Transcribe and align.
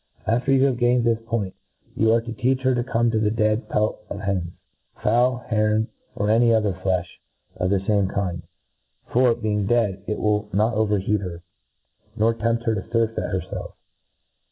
After 0.25 0.51
you 0.51 0.63
have 0.65 0.79
gained 0.79 1.03
this 1.03 1.19
pointy 1.27 1.55
you 1.95 2.11
arc 2.11 2.25
to 2.25 2.33
teach 2.33 2.61
her 2.61 2.73
to 2.73 2.83
come 2.83 3.11
to 3.11 3.19
the 3.19 3.29
dead 3.29 3.69
pelt 3.69 3.99
of 4.09 4.21
hens, 4.21 4.51
fowl, 4.95 5.45
heron, 5.47 5.89
or 6.15 6.27
any 6.31 6.51
other 6.51 6.73
flefh 6.73 7.05
of 7.57 7.69
the 7.69 7.79
fame 7.81 8.07
kind; 8.07 8.41
for, 9.13 9.35
being 9.35 9.67
dead, 9.67 10.01
it 10.07 10.17
will 10.17 10.49
not 10.53 10.73
overheat 10.73 11.21
her, 11.21 11.43
nor 12.15 12.33
tempt 12.33 12.63
her 12.63 12.73
to 12.73 12.81
furfeit 12.81 13.31
herfelf. 13.31 13.73